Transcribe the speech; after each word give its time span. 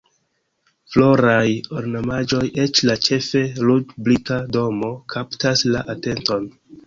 Floraj 0.93 1.41
ornamaĵoj 1.81 2.39
ĉe 2.77 2.89
la 2.89 2.95
ĉefe 3.09 3.43
ruĝ-brika 3.67 4.41
domo 4.57 4.91
kaptas 5.15 5.65
la 5.77 5.85
atenton. 5.95 6.49